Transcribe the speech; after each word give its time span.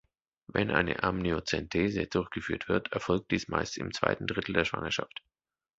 Wenn 0.47 0.71
eine 0.71 1.03
Amniozentese 1.03 2.07
durchgeführt 2.07 2.67
wird, 2.67 2.91
erfolgt 2.91 3.29
dies 3.29 3.47
meist 3.49 3.77
im 3.77 3.93
zweiten 3.93 4.25
Drittel 4.25 4.53
der 4.53 4.65
Schwangerschaft. 4.65 5.21